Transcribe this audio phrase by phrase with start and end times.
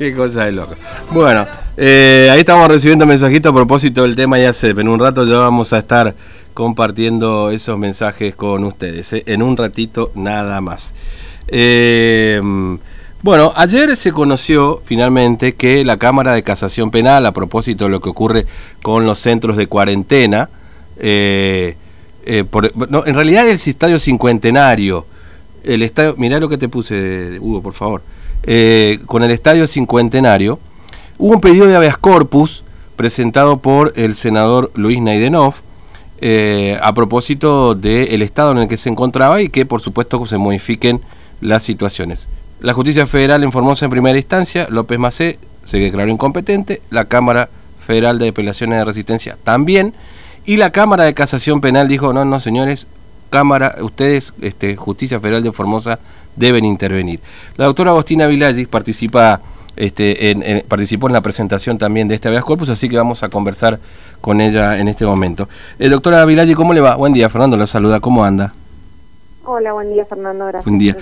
[0.00, 0.76] Qué cosa de loco.
[1.10, 1.46] Bueno,
[1.76, 5.36] eh, ahí estamos recibiendo mensajitos a propósito del tema ya sé, en un rato ya
[5.36, 6.14] vamos a estar
[6.54, 9.24] compartiendo esos mensajes con ustedes, ¿eh?
[9.26, 10.94] en un ratito nada más.
[11.48, 12.40] Eh,
[13.22, 18.00] bueno, ayer se conoció finalmente que la Cámara de Casación Penal, a propósito de lo
[18.00, 18.46] que ocurre
[18.80, 20.48] con los centros de cuarentena,
[20.98, 21.76] en
[22.24, 25.04] realidad el estadio cincuentenario,
[25.62, 28.00] el estadio, mirá lo que te puse, Hugo, por favor.
[28.44, 30.58] Eh, con el Estadio Cincuentenario,
[31.18, 32.64] hubo un pedido de habeas corpus
[32.96, 35.54] presentado por el senador Luis Naidenov
[36.22, 40.36] eh, a propósito del estado en el que se encontraba y que por supuesto se
[40.36, 41.00] modifiquen
[41.40, 42.28] las situaciones.
[42.60, 47.48] La justicia federal en Formosa en primera instancia, López Macé se declaró incompetente, la Cámara
[47.80, 49.94] Federal de Apelaciones de Resistencia también,
[50.44, 52.86] y la Cámara de Casación Penal dijo, no, no señores,
[53.30, 55.98] Cámara, ustedes, este, Justicia Federal de Formosa,
[56.36, 57.20] deben intervenir.
[57.56, 59.40] La doctora Agostina Vilaggi participa,
[59.76, 63.28] este, en, participó en la presentación también de este habeas corpus, así que vamos a
[63.28, 63.78] conversar
[64.20, 65.48] con ella en este momento.
[65.78, 66.96] Eh, doctora Vilaggi, ¿cómo le va?
[66.96, 68.52] Buen día, Fernando la saluda, ¿cómo anda?
[69.44, 70.96] Hola, buen día Fernando, gracias buen día.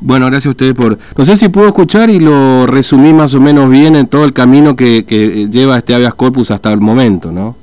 [0.00, 0.98] Bueno, gracias a ustedes por...
[1.16, 4.32] No sé si puedo escuchar y lo resumí más o menos bien en todo el
[4.32, 7.56] camino que, que lleva este habeas corpus hasta el momento, ¿no?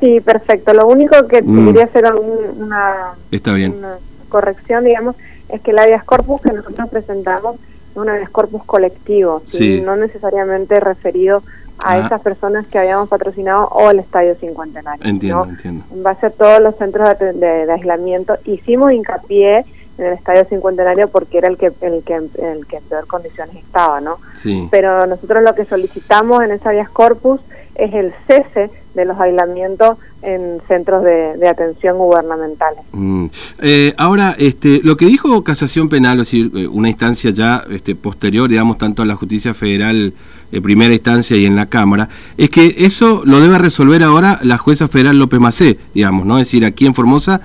[0.00, 0.72] Sí, perfecto.
[0.72, 1.66] Lo único que mm.
[1.66, 3.74] quería hacer una, Está bien.
[3.78, 5.16] una corrección, digamos,
[5.48, 7.56] es que el habeas corpus que nosotros presentamos
[7.90, 9.42] es un habeas corpus colectivo,
[9.82, 11.42] no necesariamente referido
[11.84, 11.98] a ah.
[11.98, 15.04] esas personas que habíamos patrocinado o el Estadio Cincuentenario.
[15.06, 15.84] Entiendo, entiendo.
[15.92, 19.64] En base a todos los centros de, aislamiento, hicimos hincapié
[19.98, 23.56] en el Estadio Cincuentenario porque era el que el que el que en peor condiciones
[23.56, 24.18] estaba, ¿no?
[24.34, 24.68] Sí.
[24.70, 27.40] Pero nosotros lo que solicitamos en ese habeas corpus
[27.74, 32.80] es el cese de los aislamientos en centros de, atención gubernamentales.
[32.90, 33.26] Mm.
[33.60, 37.94] Eh, ahora, este, lo que dijo Casación Penal, es decir, eh, una instancia ya este,
[37.94, 40.12] posterior, digamos, tanto a la justicia federal
[40.50, 44.58] de primera instancia y en la Cámara, es que eso lo debe resolver ahora la
[44.58, 46.38] jueza federal López Macé, digamos, ¿no?
[46.38, 47.40] Es decir, aquí en Formosa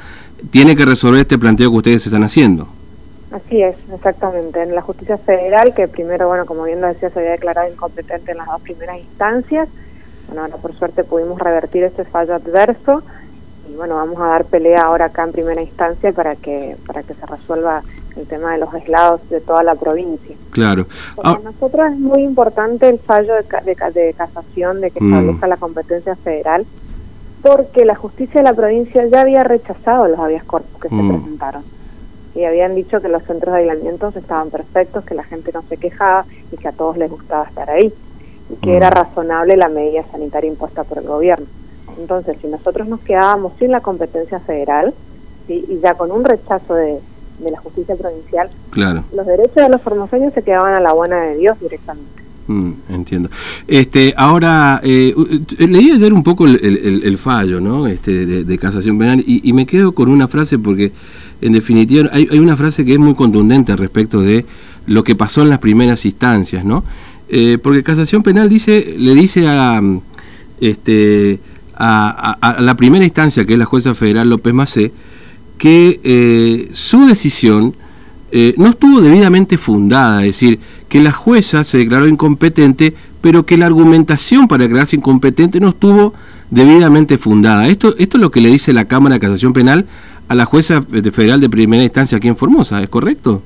[0.51, 2.67] tiene que resolver este planteo que ustedes están haciendo.
[3.31, 4.61] Así es, exactamente.
[4.61, 8.31] En la justicia federal, que primero, bueno, como bien lo decía, se había declarado incompetente
[8.31, 9.67] en las dos primeras instancias,
[10.27, 13.03] bueno, ahora por suerte pudimos revertir este fallo adverso
[13.69, 17.13] y bueno, vamos a dar pelea ahora acá en primera instancia para que para que
[17.13, 17.81] se resuelva
[18.15, 20.35] el tema de los aislados de toda la provincia.
[20.51, 20.85] Claro.
[21.15, 21.39] Para ah.
[21.43, 25.13] nosotros es muy importante el fallo de, de, casación de que mm.
[25.13, 26.65] establezca la competencia federal
[27.43, 31.09] porque la justicia de la provincia ya había rechazado los habeas corpus que se mm.
[31.09, 31.63] presentaron
[32.33, 35.77] y habían dicho que los centros de aislamiento estaban perfectos, que la gente no se
[35.77, 37.93] quejaba y que a todos les gustaba estar ahí
[38.61, 38.93] que era mm.
[38.93, 41.45] razonable la medida sanitaria impuesta por el gobierno.
[41.97, 44.93] Entonces, si nosotros nos quedábamos sin la competencia federal
[45.47, 46.99] y ya con un rechazo de,
[47.39, 49.03] la justicia provincial, claro.
[49.13, 52.22] los derechos de los formoseños se quedaban a la buena de Dios directamente.
[52.47, 53.29] Mm, entiendo.
[53.67, 55.13] Este, ahora, eh,
[55.59, 57.87] leí ayer un poco el, fallo ¿no?
[57.87, 60.91] este, de, casación penal y, me quedo con una frase porque,
[61.41, 64.45] en definitiva, hay, hay una frase que es muy contundente respecto de
[64.85, 66.83] lo que pasó en las primeras instancias, ¿no?
[67.29, 69.81] Eh, porque Casación Penal dice, le dice a,
[70.59, 71.39] este,
[71.75, 74.91] a, la primera instancia, que es la jueza federal López Macé,
[75.57, 77.75] que eh, su decisión
[78.35, 83.57] eh, no estuvo debidamente fundada, es decir, que la jueza se declaró incompetente, pero que
[83.57, 86.15] la argumentación para declararse incompetente no estuvo
[86.49, 87.67] debidamente fundada.
[87.67, 89.85] Esto, esto es lo que le dice la Cámara de Casación Penal
[90.29, 93.43] a la jueza federal de primera instancia aquí en Formosa, ¿es correcto?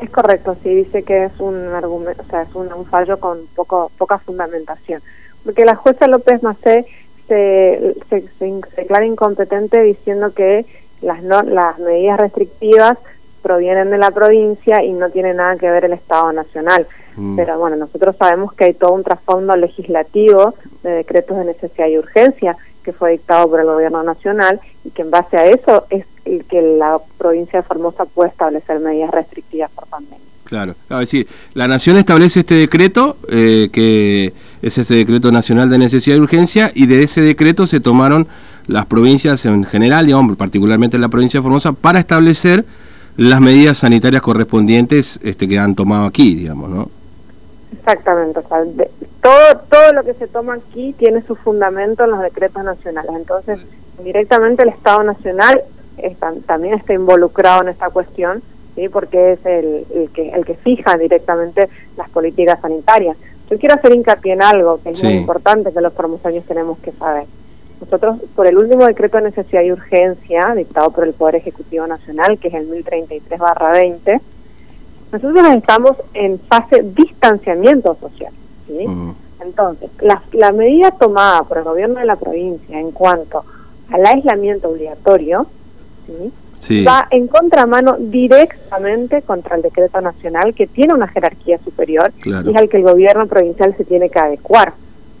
[0.00, 3.90] Es correcto, sí, dice que es un argumento, o sea, es un, fallo con poco,
[3.98, 5.02] poca fundamentación.
[5.44, 6.86] Porque la jueza López Macé
[7.26, 8.24] se, se,
[8.76, 10.66] declara incompetente diciendo que
[11.02, 12.96] las, las medidas restrictivas
[13.44, 16.86] provienen de la provincia y no tiene nada que ver el Estado Nacional.
[17.14, 17.36] Mm.
[17.36, 21.98] Pero bueno, nosotros sabemos que hay todo un trasfondo legislativo de decretos de necesidad y
[21.98, 26.06] urgencia que fue dictado por el Gobierno Nacional y que en base a eso es
[26.24, 30.18] el que la provincia de Formosa puede establecer medidas restrictivas por pandemia.
[30.44, 35.78] Claro, es decir, la Nación establece este decreto, eh, que es ese decreto nacional de
[35.78, 38.28] necesidad y urgencia, y de ese decreto se tomaron
[38.66, 42.64] las provincias en general, digamos, particularmente la provincia de Formosa, para establecer
[43.16, 46.88] las medidas sanitarias correspondientes este, que han tomado aquí, digamos, ¿no?
[47.72, 48.64] Exactamente, o sea,
[49.20, 53.64] todo, todo lo que se toma aquí tiene su fundamento en los decretos nacionales, entonces
[54.02, 55.62] directamente el Estado Nacional
[56.46, 58.42] también está involucrado en esta cuestión,
[58.74, 58.88] ¿sí?
[58.88, 63.16] porque es el, el, que, el que fija directamente las políticas sanitarias.
[63.50, 66.92] Yo quiero hacer hincapié en algo que es muy importante que los formoseños tenemos que
[66.92, 67.26] saber.
[67.84, 72.38] Nosotros, por el último decreto de necesidad y urgencia, dictado por el Poder Ejecutivo Nacional,
[72.38, 74.20] que es el 1033-20,
[75.12, 78.32] nosotros estamos en fase distanciamiento social.
[78.66, 78.86] ¿sí?
[79.44, 83.44] Entonces, la, la medida tomada por el gobierno de la provincia en cuanto
[83.90, 85.46] al aislamiento obligatorio,
[86.86, 92.56] va en contramano directamente contra el decreto nacional que tiene una jerarquía superior y es
[92.56, 94.72] al que el gobierno provincial se tiene que adecuar.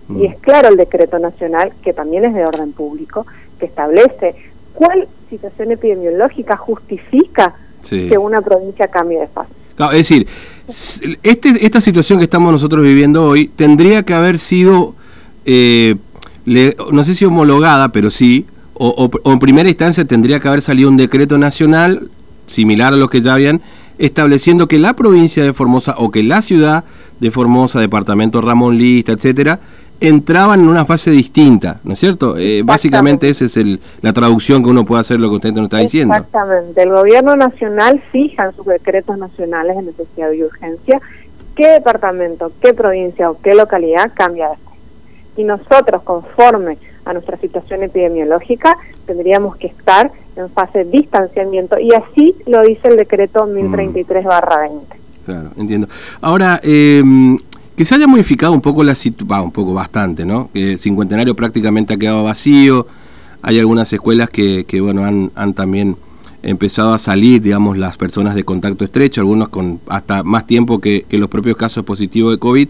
[0.08, 0.24] Y mm.
[0.24, 3.26] es claro el decreto nacional, que también es de orden público,
[3.58, 4.34] que establece
[4.74, 7.54] cuál situación epidemiológica justifica
[7.88, 9.50] que una provincia cambie de fase.
[9.92, 10.26] es decir,
[11.22, 14.94] este, esta situación que estamos nosotros viviendo hoy tendría que haber sido,
[15.44, 15.96] eh,
[16.46, 20.96] no sé si homologada, pero sí, o, en primera instancia tendría que haber salido un
[20.96, 22.10] decreto nacional
[22.46, 23.60] similar a lo que ya habían
[23.98, 26.84] estableciendo que la provincia de Formosa o que la ciudad
[27.20, 29.60] de Formosa, departamento Ramón Lista, etcétera,
[30.00, 32.36] entraban en una fase distinta, ¿no es cierto?
[32.36, 35.64] Eh, básicamente esa es el, la traducción que uno puede hacer lo que usted nos
[35.64, 36.14] está diciendo.
[36.14, 36.82] Exactamente.
[36.82, 41.00] El gobierno nacional fija en sus decretos nacionales de necesidad y urgencia
[41.54, 44.76] qué departamento, qué provincia o qué localidad cambia de fase.
[45.36, 48.76] Y nosotros, conforme a nuestra situación epidemiológica,
[49.06, 54.70] tendríamos que estar en fase de distanciamiento y así lo dice el decreto 1033-20.
[54.70, 54.80] Mm.
[55.24, 55.88] Claro, entiendo.
[56.20, 57.02] Ahora, eh,
[57.76, 60.50] que se haya modificado un poco la situación, un poco bastante, ¿no?
[60.78, 62.86] Cincuentenario prácticamente ha quedado vacío,
[63.42, 65.96] hay algunas escuelas que, que bueno, han, también
[66.42, 71.04] empezado a salir, digamos, las personas de contacto estrecho, algunos con hasta más tiempo que,
[71.10, 72.68] los propios casos positivos de COVID.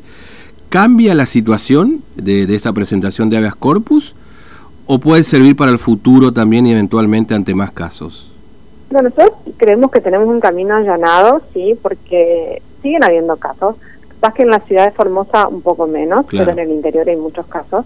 [0.70, 4.14] ¿Cambia la situación de, de esta presentación de habeas corpus
[4.86, 8.30] o puede servir para el futuro también y eventualmente ante más casos?
[8.90, 13.76] Bueno, nosotros creemos que tenemos un camino allanado, sí, porque siguen habiendo casos
[14.32, 17.47] Que en la ciudad de Formosa un poco menos, pero en el interior hay muchos
[17.47, 17.85] casos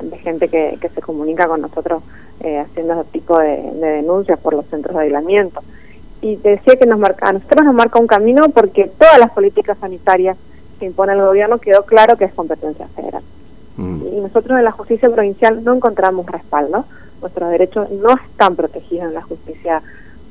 [0.00, 2.02] de gente que, que se comunica con nosotros
[2.40, 5.62] eh, haciendo ese tipo de, denuncias por los centros de aislamiento.
[6.20, 9.30] Y te decía que nos marca, a nosotros nos marca un camino porque todas las
[9.30, 10.36] políticas sanitarias
[10.80, 13.22] que impone el gobierno quedó claro que es competencia federal.
[13.76, 14.02] Mm.
[14.06, 16.84] Y nosotros en la justicia provincial no encontramos respaldo,
[17.20, 19.82] nuestros derechos no están protegidos en la justicia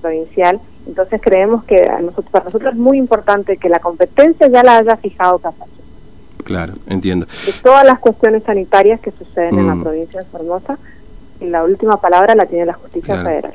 [0.02, 4.64] provincial, entonces creemos que a nosotros, para nosotros es muy importante que la competencia ya
[4.64, 5.70] la haya fijado casación.
[6.44, 7.28] Claro, entiendo.
[7.46, 9.84] De todas las cuestiones sanitarias que suceden en la mm.
[9.84, 10.78] provincia de Formosa,
[11.40, 13.54] y la última palabra la tiene la justicia federal.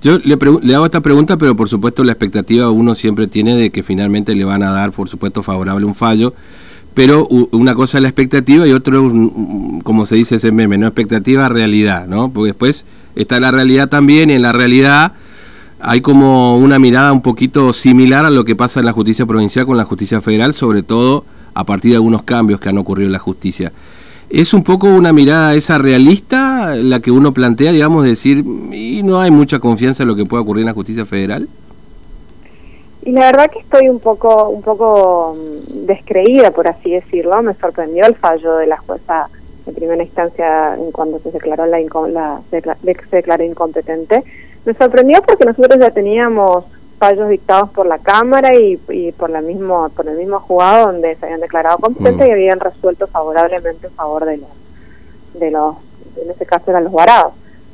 [0.00, 3.70] Yo le, le hago esta pregunta, pero por supuesto la expectativa uno siempre tiene de
[3.70, 6.32] que finalmente le van a dar, por supuesto, favorable un fallo
[6.98, 9.08] pero una cosa es la expectativa y otro,
[9.84, 12.32] como se dice ese meme, no expectativa, realidad, ¿no?
[12.32, 15.12] Porque después está la realidad también y en la realidad
[15.80, 19.66] hay como una mirada un poquito similar a lo que pasa en la justicia provincial
[19.66, 23.12] con la justicia federal, sobre todo a partir de algunos cambios que han ocurrido en
[23.12, 23.72] la justicia.
[24.30, 29.20] ¿Es un poco una mirada esa realista la que uno plantea, digamos, decir, y no
[29.20, 31.48] hay mucha confianza en lo que pueda ocurrir en la justicia federal?
[33.02, 37.40] Y la verdad que estoy un poco, un poco mm, descreída, por así decirlo.
[37.42, 39.28] Me sorprendió el fallo de la jueza
[39.64, 44.24] de primera instancia cuando se declaró la, la se, declaró incompetente.
[44.68, 46.66] Me sorprendió porque nosotros ya teníamos
[46.98, 48.76] fallos dictados por la Cámara y,
[49.12, 52.28] por la mismo por el mismo juzgado donde se habían declarado competentes mm.
[52.28, 54.48] y habían resuelto favorablemente en favor de los
[55.40, 55.76] de los
[56.22, 57.32] en este caso eran los varados.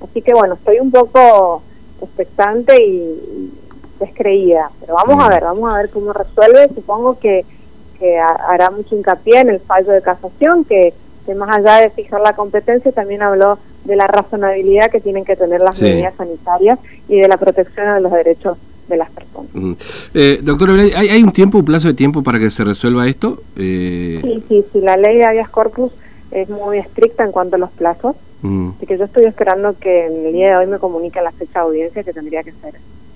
[0.08, 1.64] Así que bueno, estoy un poco
[2.00, 3.52] expectante y,
[3.98, 5.30] descreída, pero vamos a mm.
[5.30, 6.68] ver, vamos a ver cómo resuelve.
[6.76, 7.44] Supongo que,
[7.98, 10.94] que hará mucho hincapié en el fallo de casación, que,
[11.34, 15.60] más allá de fijar la competencia, también habló de la razonabilidad que tienen que tener
[15.60, 18.56] las medidas sanitarias y de la protección de los derechos
[18.88, 19.50] de las personas.
[19.52, 19.72] Mm.
[20.14, 23.42] Eh, doctor, ¿hay, ¿hay un tiempo, un plazo de tiempo para que se resuelva esto?
[23.56, 24.20] Eh...
[24.22, 25.92] Sí, sí, sí, la ley de habeas corpus
[26.30, 28.70] es muy estricta en cuanto a los plazos, mm.
[28.76, 31.60] así que yo estoy esperando que en el día de hoy me comunique la fecha
[31.60, 32.74] de audiencia que tendría que ser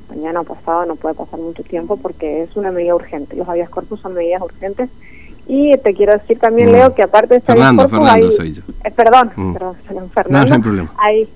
[0.08, 3.37] mañana o pasado, no puede pasar mucho tiempo porque es una medida urgente.
[3.37, 4.88] Los habeas corpus son medidas urgentes.
[5.48, 6.72] Y te quiero decir también, mm.
[6.72, 8.62] Leo, que aparte de Fernando, Fernando soy yo.
[8.84, 9.52] Eh, perdón, mm.
[9.54, 9.76] perdón,
[10.14, 10.48] Fernando.
[10.48, 10.92] No, hay problema.
[10.98, 11.28] Hay,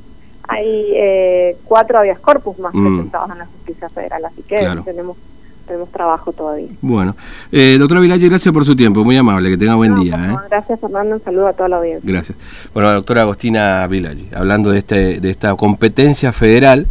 [0.46, 2.86] hay eh, cuatro habeas corpus más mm.
[2.86, 5.16] presentados en la justicia federal, así que tenemos
[5.66, 6.68] tenemos trabajo todavía.
[6.80, 7.16] Bueno,
[7.50, 10.16] eh, doctora Vilalle, gracias por su tiempo, muy amable, que tenga buen día.
[10.16, 10.36] ¿eh?
[10.50, 12.12] Gracias Fernando, un saludo a toda la audiencia.
[12.12, 12.36] Gracias.
[12.74, 16.86] Bueno, doctora Agostina Vilalle, hablando de, este, de esta competencia federal